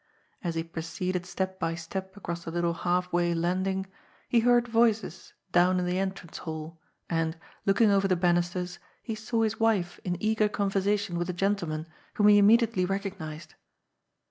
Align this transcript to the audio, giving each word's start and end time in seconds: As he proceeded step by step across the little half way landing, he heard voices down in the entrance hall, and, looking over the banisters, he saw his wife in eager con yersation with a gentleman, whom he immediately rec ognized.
As 0.43 0.55
he 0.55 0.63
proceeded 0.63 1.27
step 1.27 1.59
by 1.59 1.75
step 1.75 2.17
across 2.17 2.43
the 2.43 2.49
little 2.49 2.73
half 2.73 3.13
way 3.13 3.35
landing, 3.35 3.85
he 4.27 4.39
heard 4.39 4.67
voices 4.67 5.33
down 5.51 5.77
in 5.79 5.85
the 5.85 5.99
entrance 5.99 6.39
hall, 6.39 6.79
and, 7.07 7.37
looking 7.67 7.91
over 7.91 8.07
the 8.07 8.15
banisters, 8.15 8.79
he 9.03 9.13
saw 9.13 9.43
his 9.43 9.59
wife 9.59 9.99
in 10.03 10.17
eager 10.19 10.49
con 10.49 10.71
yersation 10.71 11.19
with 11.19 11.29
a 11.29 11.33
gentleman, 11.33 11.87
whom 12.15 12.29
he 12.29 12.39
immediately 12.39 12.83
rec 12.83 13.03
ognized. 13.03 13.49